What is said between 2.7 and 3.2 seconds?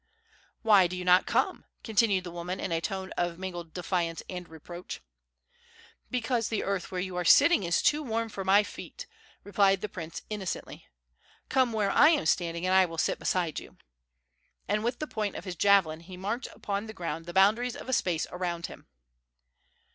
a tone